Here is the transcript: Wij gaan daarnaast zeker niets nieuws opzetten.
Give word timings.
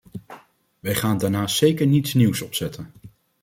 Wij 0.79 0.95
gaan 0.95 1.17
daarnaast 1.17 1.55
zeker 1.57 1.87
niets 1.87 2.13
nieuws 2.13 2.41
opzetten. 2.41 2.91